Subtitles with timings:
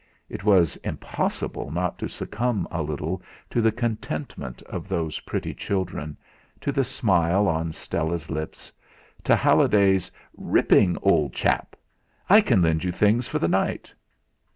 [0.29, 6.17] It was impossible not to succumb a little to the contentment of these pretty children,
[6.61, 8.71] to the smile on Stella's lips,
[9.23, 11.75] to Halliday's "Ripping, old chap!
[12.31, 13.93] I can lend you things for the night!"